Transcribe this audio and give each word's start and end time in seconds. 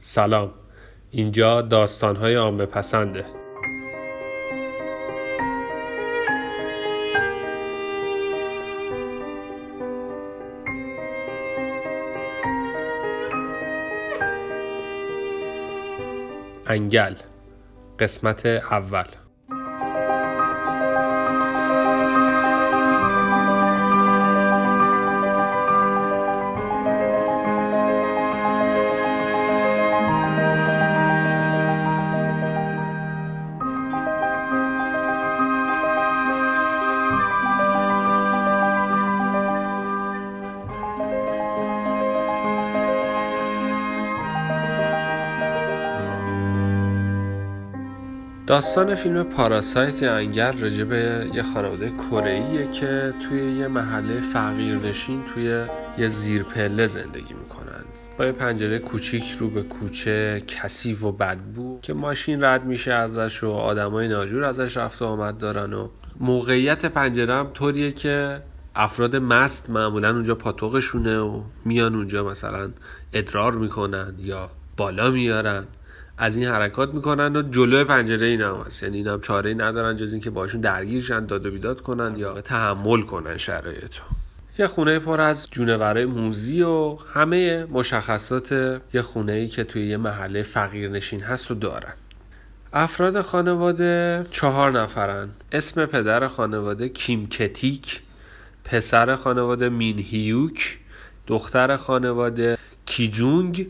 سلام. 0.00 0.54
اینجا 1.10 1.62
داستانهای 1.62 2.34
عامه 2.34 2.66
پسنده. 2.66 3.26
انگل 16.66 17.14
قسمت 17.98 18.46
اول. 18.46 19.17
داستان 48.48 48.94
فیلم 48.94 49.22
پاراسایت 49.22 50.02
یا 50.02 50.16
انگل 50.16 50.58
راجع 50.58 50.84
به 50.84 51.30
یه 51.34 51.42
خانواده 51.42 51.92
کره 52.10 52.68
که 52.72 53.14
توی 53.20 53.52
یه 53.52 53.68
محله 53.68 54.20
فقیرنشین 54.20 55.22
توی 55.34 55.64
یه 55.98 56.08
زیرپله 56.08 56.86
زندگی 56.86 57.34
می‌کنن. 57.34 57.84
با 58.18 58.26
یه 58.26 58.32
پنجره 58.32 58.78
کوچیک 58.78 59.24
رو 59.38 59.50
به 59.50 59.62
کوچه 59.62 60.42
کثیف 60.46 61.04
و 61.04 61.12
بدبو 61.12 61.78
که 61.82 61.94
ماشین 61.94 62.44
رد 62.44 62.64
میشه 62.64 62.92
ازش 62.92 63.44
و 63.44 63.50
آدمای 63.50 64.08
ناجور 64.08 64.44
ازش 64.44 64.76
رفت 64.76 65.02
و 65.02 65.04
آمد 65.04 65.38
دارن 65.38 65.72
و 65.72 65.88
موقعیت 66.20 66.86
پنجره 66.86 67.34
هم 67.34 67.50
طوریه 67.54 67.92
که 67.92 68.42
افراد 68.74 69.16
مست 69.16 69.70
معمولا 69.70 70.10
اونجا 70.10 70.34
پاتوقشونه 70.34 71.18
و 71.18 71.42
میان 71.64 71.94
اونجا 71.94 72.24
مثلا 72.24 72.70
ادرار 73.12 73.54
می‌کنن 73.54 74.14
یا 74.18 74.50
بالا 74.76 75.10
میارن. 75.10 75.64
از 76.18 76.36
این 76.36 76.46
حرکات 76.46 76.94
می‌کنن 76.94 77.36
و 77.36 77.42
جلو 77.42 77.84
پنجره 77.84 78.26
این 78.26 78.40
هم 78.40 78.62
هست. 78.66 78.82
یعنی 78.82 78.96
این 78.96 79.06
هم 79.06 79.20
چاره 79.20 79.54
ندارن 79.54 79.96
جز 79.96 80.12
اینکه 80.12 80.30
باشون 80.30 80.60
درگیر 80.60 81.02
شن 81.02 81.26
داد 81.26 81.46
و 81.46 81.50
بیداد 81.50 81.80
کنن 81.80 82.16
یا 82.16 82.40
تحمل 82.40 83.02
کنن 83.02 83.36
شرایطو. 83.36 84.02
یه 84.58 84.66
خونه 84.66 84.98
پر 84.98 85.20
از 85.20 85.48
جونورای 85.50 86.04
موزی 86.04 86.62
و 86.62 86.98
همه 87.14 87.66
مشخصات 87.70 88.52
یه 88.94 89.02
خونه 89.02 89.32
ای 89.32 89.48
که 89.48 89.64
توی 89.64 89.86
یه 89.86 89.96
محله 89.96 90.42
فقیر 90.42 90.90
نشین 90.90 91.20
هست 91.20 91.50
و 91.50 91.54
دارن. 91.54 91.94
افراد 92.72 93.20
خانواده 93.20 94.24
چهار 94.30 94.72
نفرن. 94.72 95.28
اسم 95.52 95.86
پدر 95.86 96.28
خانواده 96.28 96.88
کیم 96.88 97.26
کتیک 97.26 98.00
پسر 98.64 99.16
خانواده 99.16 99.68
مین 99.68 99.98
هیوک 99.98 100.78
دختر 101.26 101.76
خانواده 101.76 102.58
کیجونگ 102.86 103.66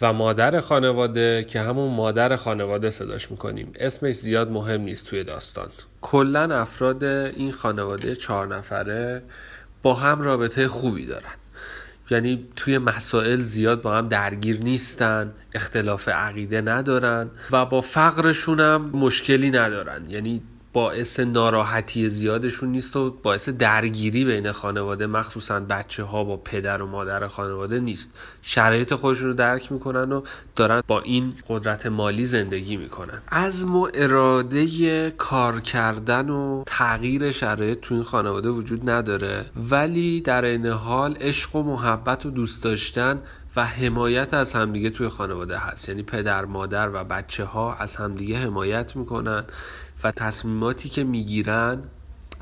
و 0.00 0.12
مادر 0.12 0.60
خانواده 0.60 1.44
که 1.44 1.60
همون 1.60 1.94
مادر 1.94 2.36
خانواده 2.36 2.90
صداش 2.90 3.30
می‌کنیم. 3.30 3.72
اسمش 3.80 4.14
زیاد 4.14 4.50
مهم 4.50 4.80
نیست 4.80 5.06
توی 5.06 5.24
داستان. 5.24 5.68
کلا 6.02 6.60
افراد 6.60 7.04
این 7.04 7.52
خانواده 7.52 8.14
چهار 8.14 8.56
نفره 8.56 9.22
با 9.82 9.94
هم 9.94 10.22
رابطه 10.22 10.68
خوبی 10.68 11.06
دارن. 11.06 11.34
یعنی 12.10 12.48
توی 12.56 12.78
مسائل 12.78 13.40
زیاد 13.40 13.82
با 13.82 13.94
هم 13.94 14.08
درگیر 14.08 14.60
نیستن 14.60 15.32
اختلاف 15.54 16.08
عقیده 16.08 16.60
ندارن 16.60 17.30
و 17.50 17.66
با 17.66 17.80
فقرشون 17.80 18.60
هم 18.60 18.90
مشکلی 18.92 19.50
ندارن. 19.50 20.10
یعنی 20.10 20.42
باعث 20.76 21.20
ناراحتی 21.20 22.08
زیادشون 22.08 22.68
نیست 22.68 22.96
و 22.96 23.10
باعث 23.10 23.48
درگیری 23.48 24.24
بین 24.24 24.52
خانواده 24.52 25.06
مخصوصا 25.06 25.60
بچه 25.60 26.02
ها 26.02 26.24
با 26.24 26.36
پدر 26.36 26.82
و 26.82 26.86
مادر 26.86 27.28
خانواده 27.28 27.80
نیست. 27.80 28.14
شرایط 28.42 28.94
خودشون 28.94 29.26
رو 29.26 29.34
درک 29.34 29.72
می‌کنن 29.72 30.12
و 30.12 30.22
دارن 30.56 30.82
با 30.86 31.00
این 31.00 31.34
قدرت 31.48 31.86
مالی 31.86 32.24
زندگی 32.24 32.76
می‌کنن. 32.76 33.22
از 33.28 33.64
و 33.64 33.88
اراده 33.94 35.10
کار 35.10 35.60
کردن 35.60 36.30
و 36.30 36.62
تغییر 36.66 37.32
شرایط 37.32 37.80
تو 37.80 37.94
این 37.94 38.04
خانواده 38.04 38.48
وجود 38.48 38.90
نداره. 38.90 39.44
ولی 39.70 40.20
در 40.20 40.44
این 40.44 40.66
حال 40.66 41.16
عشق 41.20 41.56
و 41.56 41.62
محبت 41.62 42.26
و 42.26 42.30
دوست 42.30 42.64
داشتن 42.64 43.18
و 43.56 43.64
حمایت 43.64 44.34
از 44.34 44.52
همدیگه 44.52 44.90
توی 44.90 45.08
خانواده 45.08 45.58
هست. 45.58 45.88
یعنی 45.88 46.02
پدر 46.02 46.44
مادر 46.44 46.90
و 46.92 47.04
بچه 47.04 47.44
ها 47.44 47.74
از 47.74 47.96
همدیگه 47.96 48.38
حمایت 48.38 48.96
می‌کنن. 48.96 49.44
و 50.04 50.12
تصمیماتی 50.12 50.88
که 50.88 51.04
می‌گیرن 51.04 51.82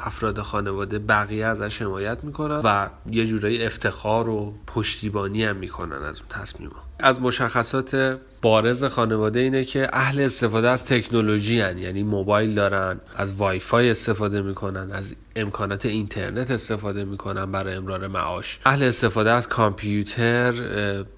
افراد 0.06 0.40
خانواده 0.40 0.98
بقیه 0.98 1.46
ازش 1.46 1.82
حمایت 1.82 2.18
می‌کنن 2.22 2.60
و 2.64 2.88
یه 3.10 3.26
جورایی 3.26 3.64
افتخار 3.64 4.28
و 4.28 4.54
پشتیبانی 4.66 5.44
هم 5.44 5.56
می‌کنن 5.56 6.02
از 6.02 6.18
اون 6.18 6.28
تصمیم 6.28 6.70
از 6.98 7.20
مشخصات 7.20 8.18
بارز 8.42 8.84
خانواده 8.84 9.40
اینه 9.40 9.64
که 9.64 9.88
اهل 9.92 10.20
استفاده 10.20 10.70
از 10.70 10.84
تکنولوژی 10.84 11.60
هن. 11.60 11.78
یعنی 11.78 12.02
موبایل 12.02 12.54
دارن 12.54 13.00
از 13.16 13.34
وایفای 13.34 13.90
استفاده 13.90 14.42
می‌کنن 14.42 14.90
از 14.92 15.14
امکانات 15.36 15.86
اینترنت 15.86 16.50
استفاده 16.50 17.04
می‌کنن 17.04 17.52
برای 17.52 17.74
امرار 17.74 18.06
معاش 18.06 18.60
اهل 18.66 18.82
استفاده 18.82 19.30
از 19.30 19.48
کامپیوتر 19.48 20.52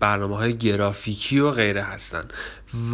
برنامه 0.01 0.37
های 0.37 0.57
گرافیکی 0.57 1.39
و 1.39 1.51
غیره 1.51 1.83
هستن 1.83 2.25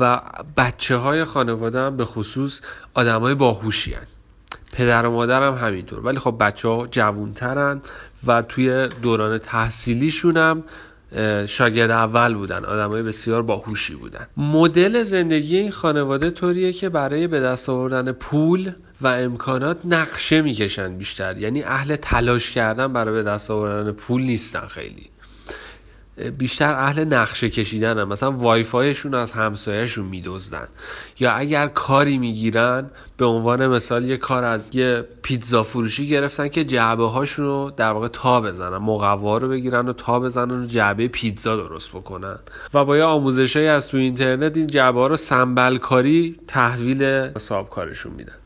و 0.00 0.20
بچه 0.56 0.96
های 0.96 1.24
خانواده 1.24 1.80
هم 1.80 1.96
به 1.96 2.04
خصوص 2.04 2.60
آدم 2.94 3.20
های 3.20 3.34
باهوشی 3.34 3.94
هن. 3.94 4.06
پدر 4.72 5.06
و 5.06 5.10
مادر 5.10 5.42
هم 5.42 5.54
همینطور. 5.54 6.00
ولی 6.00 6.18
خب 6.18 6.36
بچه 6.40 6.68
ها 6.68 6.86
جوونترن 6.90 7.80
و 8.26 8.42
توی 8.42 8.88
دوران 9.02 9.38
تحصیلیشون 9.38 10.36
هم 10.36 10.62
شاگرد 11.46 11.90
اول 11.90 12.34
بودن 12.34 12.64
آدمای 12.64 13.02
بسیار 13.02 13.42
باهوشی 13.42 13.94
بودن. 13.94 14.26
مدل 14.36 15.02
زندگی 15.02 15.56
این 15.56 15.70
خانواده 15.70 16.30
طوریه 16.30 16.72
که 16.72 16.88
برای 16.88 17.26
به 17.26 17.40
دست 17.40 17.68
آوردن 17.68 18.12
پول 18.12 18.72
و 19.00 19.06
امکانات 19.06 19.76
نقشه 19.84 20.42
می‌کشن 20.42 20.98
بیشتر. 20.98 21.38
یعنی 21.38 21.62
اهل 21.62 21.96
تلاش 21.96 22.50
کردن 22.50 22.92
برای 22.92 23.14
به 23.14 23.22
دست 23.22 23.50
آوردن 23.50 23.92
پول 23.92 24.22
نیستن 24.22 24.66
خیلی. 24.66 25.11
بیشتر 26.30 26.74
اهل 26.74 27.04
نقشه 27.04 27.50
کشیدن 27.50 27.98
هم. 27.98 28.08
مثلا 28.08 28.32
وایفایشون 28.32 29.14
از 29.14 29.32
همسایهشون 29.32 30.06
میدزدن. 30.06 30.68
یا 31.18 31.32
اگر 31.32 31.66
کاری 31.66 32.18
می‌گیرن 32.18 32.90
به 33.16 33.24
عنوان 33.24 33.66
مثال 33.66 34.04
یه 34.04 34.16
کار 34.16 34.44
از 34.44 34.76
یه 34.76 35.04
پیتزا 35.22 35.62
فروشی 35.62 36.08
گرفتن 36.08 36.48
که 36.48 36.64
جعبه 36.64 37.08
هاشون 37.08 37.44
رو 37.44 37.72
در 37.76 37.92
واقع 37.92 38.08
تا 38.08 38.40
بزنن 38.40 38.76
مقوا 38.76 39.38
رو 39.38 39.48
بگیرن 39.48 39.88
و 39.88 39.92
تا 39.92 40.20
بزنن 40.20 40.62
و 40.62 40.66
جعبه 40.66 41.08
پیتزا 41.08 41.56
درست 41.56 41.90
بکنن. 41.90 42.38
و 42.74 42.84
با 42.84 42.96
یه 42.96 43.04
آموزش 43.04 43.56
از 43.56 43.88
تو 43.88 43.96
اینترنت 43.96 44.56
این 44.56 44.66
جعبه 44.66 45.00
ها 45.00 45.06
رو 45.06 45.16
سنبل 45.16 45.78
کاری 45.78 46.36
تحویل 46.48 47.32
صاحب 47.38 47.70
کارشون 47.70 48.12
میدن. 48.12 48.41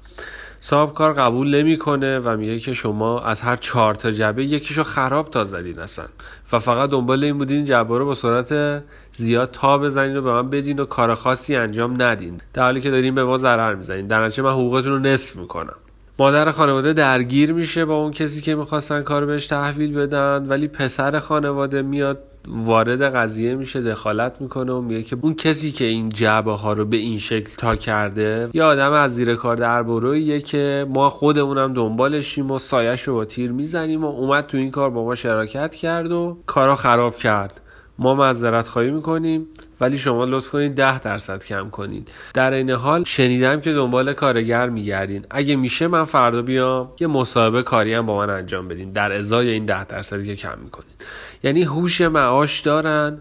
صاحب 0.68 0.94
کار 0.94 1.12
قبول 1.12 1.54
نمی‌کنه 1.54 2.18
و 2.18 2.36
میگه 2.36 2.58
که 2.58 2.72
شما 2.72 3.20
از 3.20 3.40
هر 3.40 3.56
چهار 3.56 3.94
تا 3.94 4.10
جبه 4.10 4.44
یکیشو 4.44 4.82
خراب 4.82 5.30
تا 5.30 5.44
زدین 5.44 5.78
اصلا. 5.78 6.04
و 6.52 6.58
فقط 6.58 6.90
دنبال 6.90 7.24
این 7.24 7.38
بودین 7.38 7.64
جبه 7.64 7.98
رو 7.98 8.04
با 8.04 8.14
سرعت 8.14 8.82
زیاد 9.12 9.50
تا 9.50 9.78
بزنین 9.78 10.16
و 10.16 10.22
به 10.22 10.32
من 10.32 10.50
بدین 10.50 10.78
و 10.78 10.84
کار 10.84 11.14
خاصی 11.14 11.56
انجام 11.56 12.02
ندین. 12.02 12.40
در 12.54 12.62
حالی 12.62 12.80
که 12.80 12.90
دارین 12.90 13.14
به 13.14 13.24
ما 13.24 13.38
ضرر 13.38 13.74
می‌زنین. 13.74 14.06
در 14.06 14.24
نتیجه 14.24 14.42
من 14.42 14.50
حقوقتون 14.50 14.92
رو 14.92 14.98
نصف 14.98 15.36
می‌کنم. 15.36 15.76
مادر 16.18 16.50
خانواده 16.50 16.92
درگیر 16.92 17.52
میشه 17.52 17.84
با 17.84 17.94
اون 17.94 18.12
کسی 18.12 18.40
که 18.40 18.54
می‌خواستن 18.54 19.02
کار 19.02 19.26
بهش 19.26 19.46
تحویل 19.46 19.94
بدن 19.94 20.46
ولی 20.48 20.68
پسر 20.68 21.18
خانواده 21.18 21.82
میاد 21.82 22.18
وارد 22.48 23.02
قضیه 23.02 23.54
میشه 23.54 23.80
دخالت 23.80 24.40
می‌کنه 24.40 24.72
و 24.72 24.80
میگه 24.80 25.02
که 25.02 25.16
اون 25.20 25.34
کسی 25.34 25.72
که 25.72 25.84
این 25.84 26.08
جعبه 26.08 26.52
ها 26.52 26.72
رو 26.72 26.84
به 26.84 26.96
این 26.96 27.18
شکل 27.18 27.50
تا 27.58 27.76
کرده 27.76 28.48
یه 28.54 28.62
آدم 28.62 28.92
از 28.92 29.14
زیر 29.14 29.34
کار 29.34 29.56
در 29.56 29.82
برویه 29.82 30.40
که 30.40 30.86
ما 30.88 31.10
خودمونم 31.10 31.72
دنبالشیم 31.72 32.50
و 32.50 32.58
سایش 32.58 33.02
رو 33.02 33.14
با 33.14 33.24
تیر 33.24 33.52
می‌زنیم 33.52 34.04
و 34.04 34.06
اومد 34.06 34.46
تو 34.46 34.56
این 34.56 34.70
کار 34.70 34.90
با 34.90 35.04
ما 35.04 35.14
شراکت 35.14 35.74
کرد 35.74 36.12
و 36.12 36.38
کارا 36.46 36.76
خراب 36.76 37.16
کرد. 37.16 37.60
ما 37.98 38.14
معذرت 38.14 38.68
خواهی 38.68 38.90
می‌کنیم 38.90 39.46
ولی 39.80 39.98
شما 39.98 40.24
لطف 40.24 40.50
کنید 40.50 40.74
ده 40.74 40.98
درصد 40.98 41.44
کم 41.44 41.70
کنید. 41.70 42.08
در 42.34 42.52
این 42.52 42.70
حال 42.70 43.04
شنیدم 43.04 43.60
که 43.60 43.72
دنبال 43.72 44.12
کارگر 44.12 44.68
میگردین. 44.68 45.26
اگه 45.30 45.56
میشه 45.56 45.88
من 45.88 46.04
فردا 46.04 46.42
بیام 46.42 46.92
یه 47.00 47.06
مصاحبه 47.06 47.62
کاری 47.62 47.94
هم 47.94 48.06
با 48.06 48.16
من 48.18 48.30
انجام 48.30 48.68
بدین. 48.68 48.92
در 48.92 49.12
ازای 49.12 49.50
این 49.50 49.66
ده 49.66 49.84
درصدی 49.84 50.26
که 50.26 50.36
کم 50.36 50.58
می‌کنید. 50.64 51.04
یعنی 51.46 51.62
هوش 51.62 52.00
معاش 52.00 52.60
دارن 52.60 53.20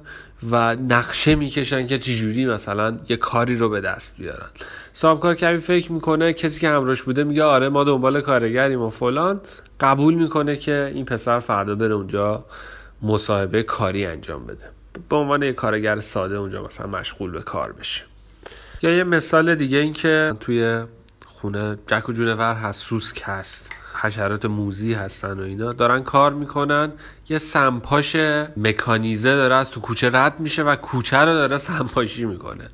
و 0.51 0.75
نقشه 0.75 1.35
می‌کشن 1.35 1.87
که 1.87 1.97
چجوری 1.97 2.45
مثلا 2.45 2.97
یه 3.09 3.17
کاری 3.17 3.57
رو 3.57 3.69
به 3.69 3.81
دست 3.81 4.17
بیارن. 4.17 4.47
صاحب 4.93 5.19
کار 5.19 5.35
کمی 5.35 5.57
فکر 5.57 5.91
می‌کنه 5.91 6.33
کسی 6.33 6.59
که 6.59 6.69
همراش 6.69 7.03
بوده 7.03 7.23
میگه 7.23 7.43
آره 7.43 7.69
ما 7.69 7.83
دنبال 7.83 8.21
کارگریم 8.21 8.81
و 8.81 8.89
فلان. 8.89 9.41
قبول 9.79 10.13
می‌کنه 10.13 10.57
که 10.57 10.91
این 10.93 11.05
پسر 11.05 11.39
فردا 11.39 11.75
بره 11.75 11.93
اونجا 11.93 12.45
مصاحبه 13.01 13.63
کاری 13.63 14.05
انجام 14.05 14.45
بده. 14.45 14.65
به 15.09 15.15
عنوان 15.15 15.43
یه 15.43 15.53
کارگر 15.53 15.99
ساده 15.99 16.35
اونجا 16.35 16.63
مثلا 16.63 16.87
مشغول 16.87 17.31
به 17.31 17.41
کار 17.41 17.71
بشه. 17.71 18.01
یا 18.81 18.97
یه 18.97 19.03
مثال 19.03 19.55
دیگه 19.55 19.77
این 19.77 19.93
که 19.93 20.33
توی 20.39 20.83
خونه 21.25 21.77
جک 21.87 22.09
و 22.09 22.13
جونور 22.13 22.53
هست 22.53 22.81
سوسک 22.81 23.21
هست 23.25 23.69
حشرات 24.01 24.45
موزی 24.45 24.93
هستن 24.93 25.39
و 25.39 25.43
اینا. 25.43 25.73
دارن 25.73 26.03
کار 26.03 26.33
می‌کنن. 26.33 26.91
یه 27.29 27.37
سمپاش 27.37 28.15
مکانیزه 28.57 29.35
داره 29.35 29.55
از 29.55 29.71
تو 29.71 29.79
کوچه 29.79 30.09
رد 30.13 30.39
میشه 30.39 30.63
و 30.63 30.75
کوچه 30.75 31.17
رو 31.17 31.33
داره 31.33 31.57
سمپاشی 31.57 32.25
می‌کنه. 32.25 32.69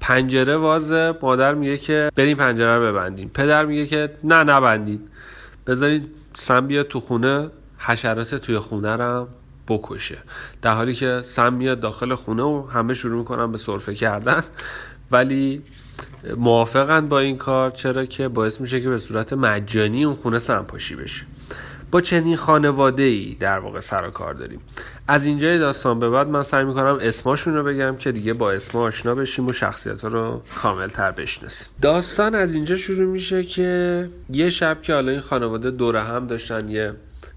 پنجره 0.00 0.56
وازه 0.56 1.14
مادر 1.22 1.54
میگه 1.54 1.78
که 1.78 2.10
بریم 2.16 2.36
پنجره 2.36 2.76
رو 2.76 2.82
ببندیم. 2.82 3.30
پدر 3.34 3.64
میگه 3.64 3.86
که 3.86 4.14
نه 4.24 4.42
نبندید. 4.42 5.00
بذارید 5.66 6.10
سم 6.34 6.66
بیاد 6.66 6.88
تو 6.88 7.00
خونه 7.00 7.50
حشرات 7.78 8.34
توی 8.34 8.58
خونه 8.58 8.96
رو 8.96 9.28
بکشه. 9.68 10.18
در 10.62 10.74
حالی 10.74 10.94
که 10.94 11.20
سم 11.22 11.52
میاد 11.52 11.80
داخل 11.80 12.14
خونه 12.14 12.42
و 12.42 12.66
همه 12.66 12.94
شروع 12.94 13.18
می‌کنن 13.18 13.52
به 13.52 13.58
سرفه 13.58 13.94
کردن. 13.94 14.42
ولی 15.10 15.62
موافقن 16.36 17.08
با 17.08 17.18
این 17.18 17.36
کار 17.36 17.70
چرا 17.70 18.04
که 18.04 18.28
باعث 18.28 18.60
میشه 18.60 18.80
که 18.80 18.88
به 18.88 18.98
صورت 18.98 19.32
مجانی 19.32 20.04
اون 20.04 20.14
خونه 20.14 20.38
سمپاشی 20.38 20.94
بشه. 20.94 21.24
با 21.90 22.00
چنین 22.00 22.36
خانواده 22.36 23.02
ای 23.02 23.36
در 23.40 23.58
واقع 23.58 23.80
سر 23.80 24.08
و 24.08 24.10
کار 24.10 24.34
داریم. 24.34 24.60
از 25.08 25.24
اینجای 25.24 25.58
داستان 25.58 26.00
به 26.00 26.10
بعد 26.10 26.28
من 26.28 26.42
سعی 26.42 26.64
می‌کنم 26.64 26.98
اسماشون 27.00 27.54
رو 27.54 27.64
بگم 27.64 27.96
که 27.96 28.12
دیگه 28.12 28.32
با 28.32 28.52
اسم 28.52 28.78
آشنا 28.78 29.14
بشیم 29.14 29.46
و 29.46 29.52
شخصیت 29.52 30.04
رو 30.04 30.42
کامل 30.62 30.88
تر 30.88 31.10
بشناسیم. 31.10 31.68
داستان 31.82 32.34
از 32.34 32.54
اینجا 32.54 32.76
شروع 32.76 33.06
میشه 33.06 33.44
که 33.44 34.08
یه 34.30 34.50
شب 34.50 34.82
که 34.82 34.94
حالا 34.94 35.12
این 35.12 35.20
خانواده 35.20 35.70
دوره 35.70 36.02
هم 36.02 36.26
داشتن 36.26 36.68
یه 36.68 36.92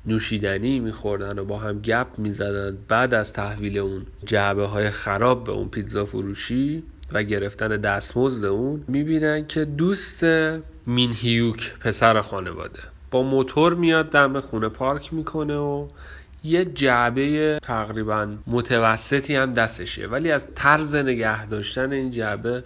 نوشیدنی 0.06 0.80
میخوردن 0.80 1.40
و 1.40 1.46
با 1.46 1.58
هم 1.58 1.80
گپ 1.80 2.08
می‌زدن 2.18 2.78
بعد 2.88 3.14
از 3.14 3.34
تحویل 3.34 3.78
اون 3.78 4.06
جعبه 4.26 4.66
های 4.66 4.90
خراب 4.90 5.44
به 5.44 5.52
اون 5.52 5.70
پیتزا 5.70 6.06
فروشی 6.06 6.84
و 7.14 7.24
گرفتن 7.24 7.68
دستمزد 7.68 8.46
اون 8.46 8.84
می‌بینن 8.88 9.48
که 9.48 9.66
دوست 9.66 10.24
مین 10.88 11.14
هیوک 11.14 11.80
پسر 11.80 12.22
خانواده. 12.22 12.80
با 13.12 13.24
موتور 13.24 13.74
میاد 13.74 14.10
دم 14.10 14.40
خونه 14.40 14.70
پارک 14.70 15.14
می‌کنه 15.14 15.58
و 15.58 15.88
یه 16.44 16.66
جعبه 16.66 17.60
تقریبا 17.64 18.28
متوسطی 18.48 19.36
هم 19.36 19.54
دستشه. 19.54 20.08
ولی 20.08 20.32
از 20.32 20.48
طرز 20.56 20.96
نگه 20.96 21.46
داشتن 21.46 21.92
این 21.92 22.12
جعبه 22.12 22.64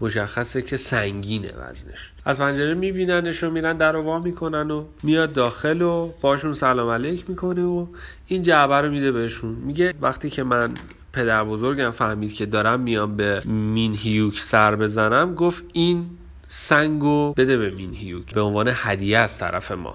مشخصه 0.00 0.62
که 0.62 0.76
سنگینه 0.76 1.52
وزنش. 1.58 2.12
از 2.24 2.38
پنجره 2.38 2.74
میبیننش 2.74 3.44
و 3.44 3.50
میرن 3.50 3.76
در 3.76 3.96
وا 3.96 4.18
می‌کنن 4.18 4.70
و 4.70 4.84
میاد 5.02 5.32
داخل 5.32 5.82
و 5.82 6.12
باشون 6.20 6.52
سلام 6.52 6.88
علیک 6.88 7.30
می‌کنه 7.30 7.62
و 7.62 7.86
این 8.26 8.42
جعبه 8.42 8.74
رو 8.74 8.90
میده 8.90 9.12
بهشون. 9.12 9.54
میگه 9.54 9.94
وقتی 10.00 10.30
که 10.30 10.42
من 10.42 10.74
پدر 11.12 11.44
بزرگم 11.44 11.90
فهمید 11.90 12.34
که 12.34 12.46
دارم 12.46 12.80
میام 12.80 13.16
به 13.16 13.42
مین 13.46 13.94
هیوک 13.94 14.40
سر 14.40 14.76
بزنم 14.76 15.34
گفت 15.34 15.64
این 15.72 16.10
سنگو 16.48 17.34
بده 17.36 17.56
به 17.56 17.70
مین 17.70 17.94
هیوک. 17.94 18.34
به 18.34 18.40
عنوان 18.40 18.70
هدیه 18.74 19.18
از 19.18 19.38
طرف 19.38 19.72
ما. 19.72 19.94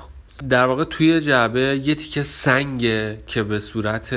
در 0.50 0.66
واقع 0.66 0.84
توی 0.84 1.22
جعبه 1.22 1.82
یه 1.84 1.96
تیکه 1.96 2.24
سنگه 2.24 3.20
که 3.28 3.44
به 3.44 3.60
صورت 3.60 4.16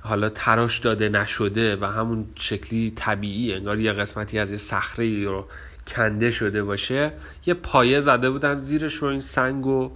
حالا 0.00 0.28
تراش 0.28 0.78
داده 0.78 1.08
نشده 1.08 1.76
و 1.76 1.84
همون 1.84 2.26
شکلی 2.34 2.92
طبیعی 2.96 3.54
انگار 3.54 3.80
یه 3.80 3.92
قسمتی 3.92 4.38
از 4.38 4.50
یه 4.50 4.56
صخره 4.56 5.24
رو 5.24 5.46
کنده 5.86 6.30
شده 6.30 6.62
باشه 6.62 7.12
یه 7.46 7.54
پایه 7.54 8.00
زده 8.00 8.30
بودن 8.30 8.54
زیرش 8.54 9.02
و 9.02 9.06
این 9.06 9.20
سنگ 9.20 9.66
و 9.66 9.90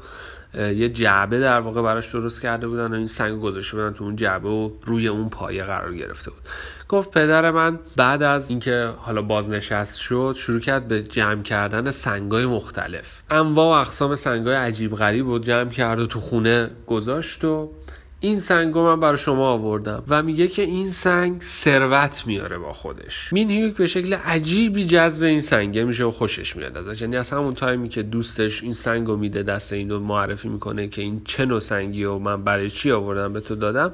یه 0.59 0.89
جعبه 0.89 1.41
در 1.41 1.61
واقع 1.61 1.83
براش 1.83 2.15
درست 2.15 2.43
کرده 2.43 2.69
بودن 2.69 2.93
و 2.93 2.95
این 2.95 3.06
سنگ 3.06 3.41
گذاشته 3.41 3.77
بودن 3.77 3.93
تو 3.93 4.05
اون 4.05 4.17
جعبه 4.17 4.49
و 4.49 4.71
روی 4.85 5.09
اون 5.09 5.29
پایه 5.29 5.65
قرار 5.65 5.95
گرفته 5.95 6.31
بود. 6.31 6.41
گفت 6.89 7.11
پدر 7.11 7.51
من 7.51 7.79
بعد 7.97 8.23
از 8.23 8.51
اینکه 8.51 8.91
حالا 8.97 9.23
بازنشست 9.23 9.99
شد 9.99 10.35
شروع 10.39 10.61
کرد 10.61 10.89
به 10.89 11.03
جمع 11.03 11.43
کردن 11.43 11.91
سنگای 11.91 12.47
مختلف. 12.47 13.23
انواع 13.31 13.77
و 13.77 13.81
اقسام 13.81 14.15
سنگای 14.15 14.55
عجیب 14.55 14.95
غریب 14.95 15.27
رو 15.27 15.39
جمع 15.39 15.71
کرد 15.71 16.01
و 16.01 16.06
تو 16.06 16.21
خونه 16.21 16.71
گذاشت 16.87 17.45
و 17.45 17.71
این 18.25 18.38
سنگ 18.38 18.79
من 18.79 19.00
برای 19.00 19.19
شما 19.19 19.49
آوردم 19.49 20.03
و 20.09 20.23
میگه 20.23 20.49
که 20.49 20.62
این 20.62 20.91
سنگ 20.91 21.43
ثروت 21.43 22.26
میاره 22.26 22.59
با 22.59 22.73
خودش. 22.73 23.32
مین 23.32 23.50
هیوک 23.50 23.76
به 23.76 23.87
شکل 23.87 24.15
عجیبی 24.15 24.85
جذب 24.85 25.23
این 25.23 25.41
سنگه 25.41 25.85
میشه 25.85 26.05
و 26.05 26.11
خوشش 26.11 26.56
میاد 26.56 26.76
ازش. 26.76 27.00
یعنی 27.00 27.17
از 27.17 27.31
همون 27.31 27.55
تایمی 27.55 27.88
که 27.88 28.03
دوستش 28.03 28.62
این 28.62 28.73
سنگ 28.73 29.06
رو 29.06 29.17
میده 29.17 29.43
دست 29.43 29.73
اینو 29.73 30.00
معرفی 30.00 30.49
می‌کنه 30.49 30.88
که 30.88 31.03
این 31.03 31.23
چه 31.25 31.44
نوع 31.44 31.61
سنگی 31.61 32.05
و 32.05 32.19
من 32.19 32.44
برای 32.44 32.71
چی 32.71 32.93
آوردم 32.93 33.32
به 33.32 33.41
تو 33.41 33.55
دادم. 33.55 33.93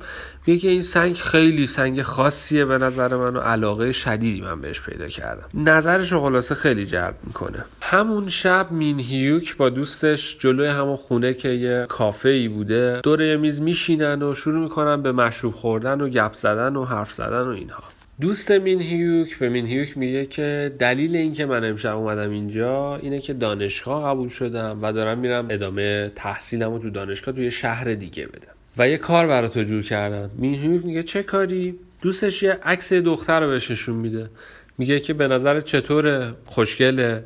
میگه 0.50 0.62
که 0.62 0.69
این 0.69 0.82
سنگ 0.82 1.17
خیلی 1.17 1.67
سنگ 1.67 2.02
خاصیه 2.02 2.64
به 2.64 2.79
نظر 2.79 3.17
من 3.17 3.37
و 3.37 3.41
علاقه 3.41 3.93
شدیدی 3.93 4.41
من 4.41 4.61
بهش 4.61 4.81
پیدا 4.81 5.08
کردم. 5.08 5.49
نظرش 5.55 6.12
رو 6.12 6.20
خلاصه 6.20 6.55
خیلی 6.55 6.85
جلب 6.85 7.14
می‌کنه. 7.26 7.64
همون 7.81 8.29
شب 8.29 8.67
مین 8.70 9.00
هیوک 9.00 9.56
با 9.56 9.69
دوستش 9.69 10.38
جلوی 10.38 10.69
همون 10.69 10.97
خونه 10.97 11.35
که 11.35 11.49
یه 11.49 11.87
کافه 11.88 12.29
ای 12.29 12.49
بوده 12.49 13.00
دور 13.02 13.37
میز 13.37 13.61
میشینن 13.61 14.23
و 14.23 14.35
شروع 14.35 14.62
می‌کنن 14.62 15.02
به 15.02 15.12
مشروب 15.12 15.55
خوردن 15.55 16.00
و 16.00 16.08
گپ 16.08 16.32
زدن 16.32 16.76
و 16.76 16.85
حرف 16.85 17.12
زدن 17.12 17.43
و 17.43 17.50
اینها. 17.50 17.82
دوست 18.20 18.50
مین 18.50 18.81
هیوک 18.81 19.38
به 19.38 19.49
مین 19.49 19.67
هیوک 19.67 19.99
میگه 19.99 20.26
که 20.26 20.75
دلیل 20.79 21.17
اینکه 21.17 21.47
من 21.47 21.64
امشب 21.64 21.97
اومدم 21.97 22.31
اینجا 22.31 22.97
اینه 22.97 23.20
که 23.20 23.32
دانشگاه 23.32 24.05
قبول 24.05 24.29
شدم 24.29 24.79
و 24.82 24.93
دارم 24.93 25.19
میرم 25.19 25.47
ادامه 25.50 26.12
تحصیلم 26.14 26.79
تو 26.79 26.91
دانشگاه 26.91 27.35
توی 27.35 27.50
شهر 27.50 27.94
دیگه 27.94 28.26
بدم. 28.26 28.60
و 28.79 28.89
یه 28.89 28.99
کار 28.99 29.27
برای 29.27 29.49
تو 29.49 29.63
جور 29.63 29.83
کردم 29.83 30.31
مین 30.35 30.55
هیوک 30.55 30.87
میگه 30.87 31.03
چه 31.03 31.23
کاری؟ 31.23 31.79
دوستش 32.03 32.43
یه 32.43 32.59
عکس 32.63 32.93
دختر 32.93 33.41
رو 33.41 33.49
بهش 33.49 33.89
میده. 33.89 34.31
میگه 34.79 35.01
که 35.01 35.15
به 35.15 35.29
نظر 35.29 35.61
چطوره؟ 35.61 36.35
خوشگله. 36.47 37.25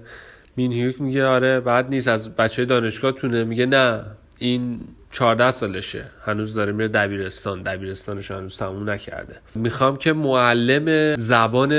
مین 0.57 0.73
هیوک 0.73 1.01
میگه 1.01 1.25
آره 1.25 1.61
بعد 1.61 1.89
نیست 1.89 2.09
از 2.09 2.37
بچه 2.37 2.65
دانشگاه 2.65 3.13
تونه. 3.13 3.45
میگه 3.45 3.67
نه 3.67 4.05
این 4.39 4.81
14 5.13 5.51
سالشه. 5.51 6.05
هنوز 6.25 6.55
داره 6.55 6.73
میره 6.73 6.89
دبیرستان. 6.89 7.63
دبیرستانش 7.63 8.31
هنوز 8.31 8.59
تموم 8.59 8.91
نکرده. 8.91 9.37
می‌خوام 9.55 9.97
که 9.97 10.13
معلم 10.13 11.17
زبان 11.17 11.73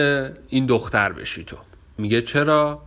این 0.50 0.66
دختر 0.66 1.12
بشی 1.12 1.44
تو. 1.44 1.58
میگه 1.98 2.22
چرا؟ 2.22 2.82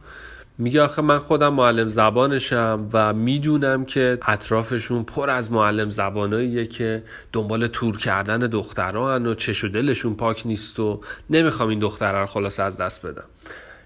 میگه 0.61 0.83
آخه 0.83 1.03
من 1.03 1.19
خودم 1.19 1.55
معلم 1.55 1.89
زبانشم 1.89 2.89
و 2.93 3.13
می‌دونم 3.13 3.85
که 3.85 4.19
اطرافشون 4.23 5.05
پر 5.05 5.31
از 5.31 5.53
معلم 5.53 5.91
زباناییه 5.91 6.67
که 6.67 7.03
دنبال 7.33 7.67
تور 7.67 7.97
کردن 7.97 8.39
دختران 8.39 9.27
و 9.27 9.35
چش 9.35 9.65
و 9.65 9.69
دلشون 9.69 10.15
پاک 10.15 10.47
نیست 10.47 10.81
و 10.81 11.01
نمی‌خوام 11.31 11.69
این 11.69 11.79
دختره 11.79 12.21
رو 12.21 12.27
خلاص 12.27 12.61
از 12.61 12.77
دست 12.77 13.07
بدم. 13.07 13.25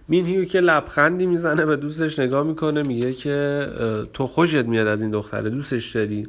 مین 0.09 0.27
هیو 0.27 0.45
که 0.45 0.61
لبخندی 0.61 1.27
می‌زنه 1.27 1.67
به 1.67 1.77
دوستش 1.77 2.19
نگاه 2.19 2.43
می‌کنه 2.47 2.83
میگه 2.83 3.13
که 3.13 3.67
تو 4.13 4.27
خوشت 4.27 4.65
میاد 4.65 4.87
از 4.87 5.03
این 5.03 5.11
دختره 5.11 5.51
دوستش 5.51 5.91
داری؟ 5.91 6.29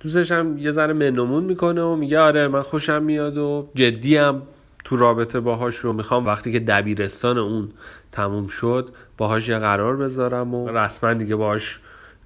دوستش 0.00 0.32
هم 0.32 0.58
یه 0.58 0.70
ذره 0.70 0.92
منمون 0.92 1.44
می‌کنه 1.44 1.82
و 1.82 1.96
میگه 1.96 2.18
آره 2.18 2.48
من 2.48 2.62
خوشم 2.62 3.02
میاد 3.02 3.38
و 3.38 3.70
جدی 3.74 4.16
هم 4.16 4.42
تو 4.84 4.96
رابطه 4.96 5.40
باهاش 5.40 5.76
رو 5.76 5.92
می‌خوام. 5.92 6.26
وقتی 6.26 6.52
که 6.52 6.60
دبیرستان 6.60 7.38
اون 7.38 7.68
تموم 8.12 8.46
شد 8.46 8.88
باهاش 9.16 9.48
یه 9.48 9.58
قرار 9.58 9.96
بذارم 9.96 10.54
و 10.54 10.68
رسما 10.68 11.12
دیگه 11.12 11.36
باهاش 11.36 11.80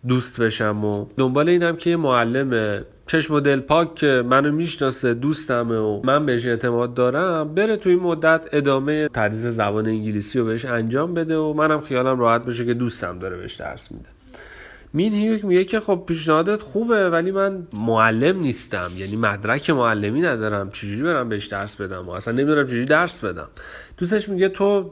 دوست 0.09 0.41
بشم 0.41 0.85
و 0.85 1.07
دنبال 1.17 1.49
اینم 1.49 1.77
که 1.77 1.91
یه 1.91 1.97
معلم 1.97 2.81
چشم 3.07 3.35
و 3.35 3.41
دل 3.41 3.61
پاک 3.61 3.95
که 3.95 4.25
منو 4.27 4.53
می‌شناسه 4.53 5.15
دوستمه 5.15 5.77
و 5.77 6.01
من 6.05 6.27
بهش 6.27 6.47
اعتماد 6.47 6.95
دارم 6.95 7.55
بره 7.55 7.77
تو 7.77 7.89
این 7.89 8.01
مدت 8.01 8.49
ادامه 8.53 9.09
تدریس 9.09 9.47
زبان 9.47 9.87
انگلیسی 9.87 10.39
رو 10.39 10.45
بهش 10.45 10.65
انجام 10.65 11.15
بده 11.15 11.37
و 11.37 11.53
منم 11.53 11.81
خیالم 11.81 12.21
راحت 12.21 12.45
بشه 12.45 12.65
که 12.65 12.75
دوستم 12.75 13.19
داره 13.19 13.37
بهش 13.37 13.55
درس 13.55 13.93
میده. 13.93 14.09
مین 14.97 15.15
هیوک 15.15 15.45
میگه 15.45 15.65
که 15.65 15.81
خب 15.81 16.05
پیشنهادت 16.07 16.63
خوبه 16.63 17.11
ولی 17.11 17.31
من 17.31 17.67
معلم 17.73 18.41
نیستم. 18.41 18.91
یعنی 18.97 19.17
مدرک 19.17 19.71
معلمی 19.71 20.21
ندارم. 20.21 20.71
چجوری 20.71 21.03
برم 21.03 21.29
بهش 21.29 21.47
درس 21.47 21.77
بدم؟ 21.77 22.09
و 22.09 22.11
اصلا 22.11 22.35
نمی‌دونم 22.35 22.67
چجوری 22.67 22.85
درس 22.85 23.25
بدم. 23.25 23.49
دوستش 23.99 24.29
میگه 24.29 24.49
تو 24.49 24.91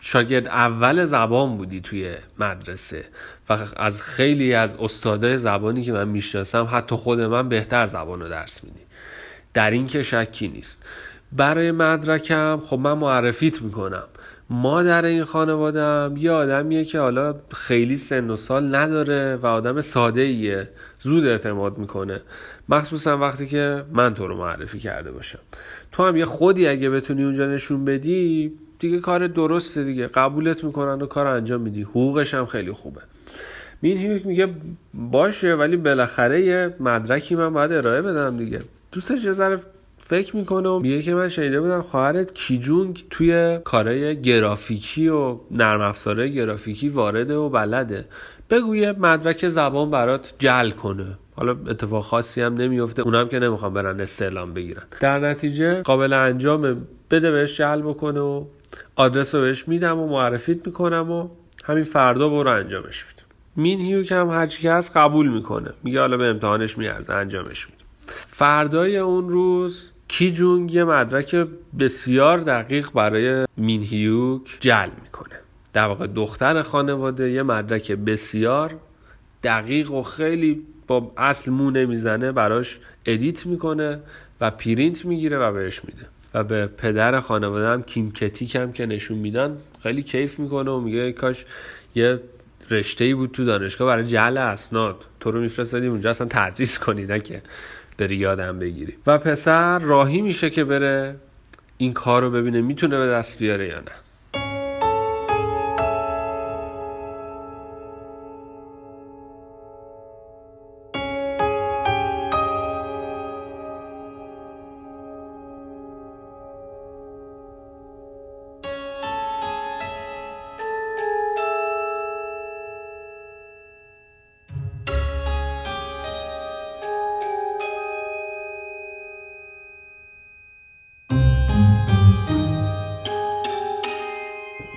شاگرد 0.00 0.46
اول 0.46 1.04
زبان 1.04 1.56
بودی 1.56 1.80
توی 1.80 2.14
مدرسه 2.38 3.04
و 3.50 3.58
از 3.76 4.02
خیلی 4.02 4.54
از 4.54 4.74
استادای 4.74 5.38
زبانی 5.38 5.82
که 5.84 5.92
من 5.92 6.08
می‌شناسم 6.08 6.68
حتی 6.72 6.96
خود 6.96 7.20
من 7.20 7.48
بهتر 7.48 7.86
زبان 7.86 8.20
رو 8.20 8.28
درس 8.28 8.64
میدی. 8.64 8.80
در 9.54 9.70
این 9.70 9.86
که 9.86 10.02
شکی 10.02 10.48
نیست. 10.48 10.82
برای 11.34 11.70
مدرکم 11.70 12.60
خب 12.66 12.78
من 12.78 12.92
معرفیت 12.92 13.62
می‌کنم. 13.62 14.04
مادر 14.50 15.04
این 15.04 15.24
خانوادم 15.24 16.14
یه 16.18 16.30
آدمیه 16.30 16.84
که 16.84 16.98
حالا 16.98 17.34
خیلی 17.54 17.96
سن 17.96 18.30
و 18.30 18.36
سال 18.36 18.74
نداره 18.74 19.36
و 19.36 19.46
آدم 19.46 19.80
ساده 19.80 20.20
ایه 20.20 20.68
زود 21.00 21.26
اعتماد 21.26 21.78
می‌کنه. 21.78 22.18
مخصوصا 22.68 23.18
وقتی 23.18 23.46
که 23.46 23.84
من 23.92 24.14
تو 24.14 24.26
رو 24.26 24.36
معرفی 24.36 24.78
کرده 24.78 25.10
باشم. 25.10 25.38
تو 25.92 26.04
هم 26.04 26.16
یه 26.16 26.24
خودی 26.24 26.66
اگه 26.66 26.90
بتونی 26.90 27.24
اونجا 27.24 27.46
نشون 27.46 27.84
بدی 27.84 28.52
دیگه 28.78 29.00
کار 29.00 29.26
درسته 29.26 29.84
دیگه. 29.84 30.06
قبولت 30.06 30.64
می‌کنن 30.64 31.02
و 31.02 31.06
کار 31.06 31.26
انجام 31.26 31.60
میدی. 31.60 31.82
حقوقش 31.82 32.34
هم 32.34 32.46
خیلی 32.46 32.72
خوبه. 32.72 33.00
مین 33.82 33.98
هیوک 33.98 34.26
میگه 34.26 34.48
باشه 34.94 35.54
ولی 35.54 35.76
بالاخره 35.76 36.42
یه 36.42 36.74
مدرکی 36.80 37.34
من 37.34 37.52
باید 37.52 37.72
ارائه 37.72 38.02
بدم 38.02 38.36
دیگه. 38.36 38.60
دوستش 38.92 39.24
یه 39.24 39.32
ذره 39.32 39.58
فکر 40.06 40.36
می‌کنه 40.36 40.68
و 40.68 40.78
میگه 40.78 41.02
که 41.02 41.14
من 41.14 41.28
شنیده 41.28 41.60
بودم 41.60 41.82
خواهرت 41.82 42.34
کیجونگ 42.34 43.04
توی 43.10 43.58
کارهای 43.64 44.22
گرافیکی 44.22 45.08
و 45.08 45.36
نرم 45.50 45.80
افزاره 45.80 46.28
گرافیکی 46.28 46.88
وارده 46.88 47.34
و 47.34 47.48
بلده. 47.48 48.04
بگو 48.50 48.76
یه 48.76 48.92
مدرک 48.92 49.48
زبان 49.48 49.90
برات 49.90 50.34
جل 50.38 50.70
کنه. 50.70 51.06
حالا 51.36 51.56
اتفاق 51.66 52.04
خاصی 52.04 52.42
هم 52.42 52.54
نمیفته 52.54 53.02
اونم 53.02 53.28
که 53.28 53.38
نمی‌خوام 53.38 53.74
برن 53.74 54.00
استعلام 54.00 54.54
بگیرن. 54.54 54.82
در 55.00 55.18
نتیجه 55.18 55.82
قابل 55.82 56.12
انجام 56.12 56.86
بده 57.10 57.30
بهش 57.30 57.56
جل 57.56 57.82
بکنه 57.82 58.20
و 58.20 58.44
آدرس 58.96 59.34
رو 59.34 59.40
بهش 59.40 59.68
میدم 59.68 60.00
و 60.00 60.08
معرفیت 60.08 60.66
می‌کنم 60.66 61.10
و 61.10 61.28
همین 61.64 61.84
فردا 61.84 62.28
برو 62.28 62.50
انجامش 62.50 63.04
میدم 63.06 63.24
مین 63.56 63.80
هیو 63.80 64.02
که 64.02 64.14
هم 64.14 64.30
هرچی 64.30 64.62
که 64.62 64.72
هست 64.72 64.96
قبول 64.96 65.28
می‌کنه. 65.28 65.70
میگه 65.82 66.00
حالا 66.00 66.16
به 66.16 66.24
امتحانش 66.24 66.78
میارزه 66.78 67.12
انجامش 67.12 67.66
میده. 67.66 67.84
فردای 68.26 68.96
اون 68.96 69.28
روز 69.28 69.90
کی 70.08 70.32
جونگ 70.32 70.74
یه 70.74 70.84
مدرک 70.84 71.46
بسیار 71.78 72.38
دقیق 72.38 72.90
برای 72.92 73.46
مین 73.56 73.82
هیوک 73.82 74.56
جعل 74.60 74.88
می‌کنه. 75.04 75.36
در 75.72 75.86
واقع 75.86 76.06
دختر 76.06 76.62
خانواده 76.62 77.30
یه 77.30 77.42
مدرک 77.42 77.92
بسیار 77.92 78.74
دقیق 79.42 79.90
و 79.90 80.02
خیلی 80.02 80.62
با 80.86 81.12
اصل 81.16 81.50
مو 81.50 81.70
نمی‌زنه 81.70 82.32
براش 82.32 82.78
edit 83.06 83.46
می‌کنه 83.46 84.00
و 84.40 84.50
پرینت 84.50 85.04
می‌گیره 85.04 85.38
و 85.38 85.52
بهش 85.52 85.84
میده. 85.84 86.06
و 86.34 86.44
به 86.44 86.66
پدر 86.66 87.20
خانواده 87.20 87.68
هم 87.68 87.82
کیم 87.82 88.12
کتیک 88.12 88.56
هم 88.56 88.72
که 88.72 88.86
نشون 88.86 89.18
میدن 89.18 89.56
خیلی 89.82 90.02
کیف 90.02 90.38
می‌کنه 90.38 90.70
و 90.70 90.80
میگه 90.80 91.12
کاش 91.12 91.44
یه 91.94 92.20
رشته 92.70 93.14
بود 93.14 93.30
تو 93.32 93.44
دانشگاه 93.44 93.88
برای 93.88 94.04
جعل 94.04 94.38
اسناد. 94.38 95.04
تو 95.20 95.30
رو 95.30 95.40
میفرستادی 95.40 95.86
اونجا 95.86 96.10
اصلا 96.10 96.26
تدریس 96.30 96.78
کنی 96.78 97.06
نه 97.06 97.20
که 97.20 97.42
بری 97.98 98.16
یادم 98.16 98.58
بگیری. 98.58 98.94
و 99.06 99.18
پسر 99.18 99.78
راهی 99.78 100.22
میشه 100.22 100.50
که 100.50 100.64
بره 100.64 101.16
این 101.78 101.92
کار 101.92 102.22
رو 102.22 102.30
ببینه 102.30 102.60
می‌تونه 102.60 102.98
به 102.98 103.06
دست 103.06 103.38
بیاره 103.38 103.68
یا 103.68 103.80
نه. 103.80 103.92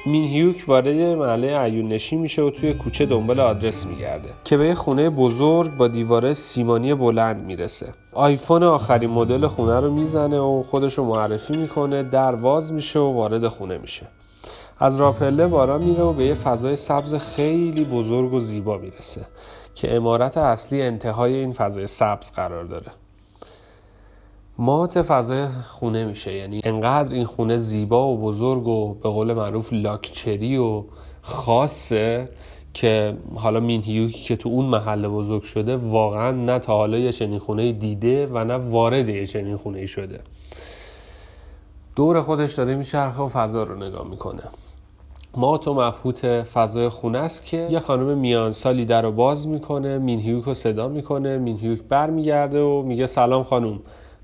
مین 0.07 0.23
هیوک 0.23 0.63
وارد 0.67 0.87
محله 0.87 1.57
عیون 1.57 1.87
نشی 1.87 2.15
میشه 2.15 2.41
و 2.41 2.49
توی 2.49 2.73
کوچه 2.73 3.05
دنبال 3.05 3.39
آدرس 3.39 3.85
میگرده. 3.85 4.29
که 4.43 4.57
به 4.57 4.75
خونه 4.75 5.09
بزرگ 5.09 5.77
با 5.77 5.87
دیواره 5.87 6.33
سیمانی 6.33 6.93
بلند 6.93 7.45
می‌رسه. 7.45 7.93
آیفون 8.13 8.63
آخرین 8.63 9.09
مدل 9.09 9.47
خونه 9.47 9.79
رو 9.79 9.91
می‌زنه 9.91 10.39
و 10.39 10.63
خودش 10.63 10.97
رو 10.97 11.05
معرفی 11.05 11.57
می‌کنه 11.57 12.03
در 12.03 12.35
واز 12.35 12.73
میشه 12.73 12.99
و 12.99 13.11
وارد 13.13 13.47
خونه 13.47 13.77
میشه. 13.77 14.07
از 14.79 14.99
راپله 14.99 15.47
بارا 15.47 15.77
میره 15.77 16.03
و 16.03 16.13
به 16.13 16.25
یه 16.25 16.33
فضای 16.33 16.75
سبز 16.75 17.13
خیلی 17.13 17.85
بزرگ 17.85 18.33
و 18.33 18.39
زیبا 18.39 18.77
می‌رسه 18.77 19.21
که 19.75 19.95
امارت 19.95 20.37
اصلی 20.37 20.81
انتهای 20.81 21.35
این 21.35 21.53
فضای 21.53 21.87
سبز 21.87 22.31
قرار 22.31 22.63
داره. 22.63 22.91
مات 24.59 25.01
فضای 25.01 25.47
خونه 25.47 26.05
میشه. 26.05 26.33
یعنی 26.33 26.61
انقدر 26.63 27.15
این 27.15 27.25
خونه 27.25 27.57
زیبا 27.57 28.07
و 28.07 28.17
بزرگ 28.17 28.67
و 28.67 28.93
به 28.93 29.09
قول 29.09 29.33
معروف 29.33 29.73
لاکچری 29.73 30.57
و 30.57 30.83
خاصه 31.21 32.29
که 32.73 33.17
حالا 33.35 33.59
مین 33.59 33.81
هیوکی 33.81 34.23
که 34.23 34.35
تو 34.35 34.49
اون 34.49 34.65
محله 34.65 35.07
بزرگ 35.07 35.43
شده 35.43 35.75
واقعا 35.75 36.31
نه 36.31 36.59
تا 36.59 36.77
حالا 36.77 36.97
یه 36.97 37.11
چنین 37.11 37.39
خونه 37.39 37.71
دیده 37.71 38.27
و 38.27 38.43
نه 38.43 38.53
وارد 38.53 39.09
یه 39.09 39.25
چنین 39.25 39.57
خونه 39.57 39.85
شده. 39.85 40.19
دور 41.95 42.21
خودش 42.21 42.53
داره 42.53 42.75
میچرخه 42.75 43.21
و 43.21 43.27
فضا 43.27 43.63
رو 43.63 43.75
نگاه 43.75 44.07
می‌کنه. 44.07 44.43
مات 45.35 45.67
و 45.67 45.73
مبهوت 45.73 46.43
فضای 46.43 46.89
خونه 46.89 47.17
است 47.17 47.45
که 47.45 47.67
یه 47.71 47.79
خانم 47.79 48.17
میان 48.17 48.51
سالی 48.51 48.85
در 48.85 49.01
رو 49.01 49.11
باز 49.11 49.47
می‌کنه 49.47 49.97
مین 49.97 50.19
هیوک 50.19 50.43
رو 50.43 50.53
صدا 50.53 50.87
می‌کنه 50.87 51.37
مین 51.37 51.57
هیوک 51.57 51.79
برمیگرده 51.89 52.61
و 52.61 52.81
میگه 52.81 53.05
سلام 53.05 53.43
خانم. 53.43 53.79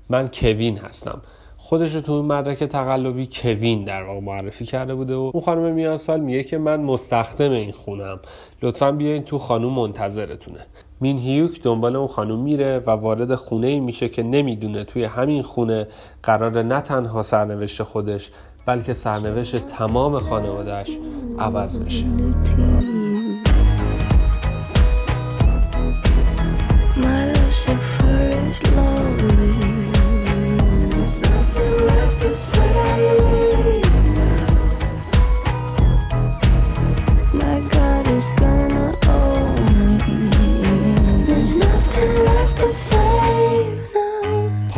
من 0.08 0.28
کوین 0.28 0.78
هستم. 0.78 1.20
خودش 1.56 1.94
رو 1.94 2.00
تو 2.00 2.12
اون 2.12 2.24
مدرک 2.24 2.64
تقلبی 2.64 3.28
کوین 3.32 3.84
در 3.84 4.02
واقع 4.02 4.20
معرفی 4.20 4.64
کرده 4.64 4.94
بوده 4.94 5.14
و 5.14 5.30
اون 5.34 5.42
خانم 5.42 5.74
میان 5.74 5.96
سال 5.96 6.20
میگه 6.20 6.42
که 6.42 6.58
من 6.58 6.80
مستخدم 6.80 7.50
این 7.50 7.72
خونم. 7.72 8.18
لطفا 8.62 8.92
بیاین 8.92 9.22
تو 9.22 9.38
خانم 9.38 9.70
منتظرتونه. 9.70 10.66
مین 11.00 11.18
هیوک 11.18 11.62
دنبال 11.62 11.96
اون 11.96 12.06
خانم 12.06 12.38
میره 12.38 12.78
و 12.86 12.90
وارد 12.90 13.34
خونه 13.34 13.66
ای 13.66 13.80
میشه 13.80 14.08
که 14.08 14.22
نمی‌دونه 14.22 14.84
توی 14.84 15.04
همین 15.04 15.42
خونه 15.42 15.88
قرار 16.22 16.62
نه 16.62 16.80
تنها 16.80 17.22
سرنوشت 17.22 17.82
خودش 17.82 18.30
بلکه 18.66 18.92
سرنوشت 18.92 19.56
تمام 19.56 20.18
خانوادهش 20.18 20.98
عوض 21.38 21.78
بشه. 21.78 22.06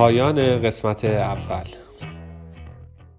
پایان 0.06 0.62
قسمت 0.62 1.04
اول. 1.04 1.85